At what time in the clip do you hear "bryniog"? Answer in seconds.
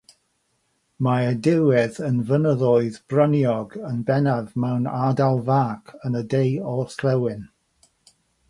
3.13-3.77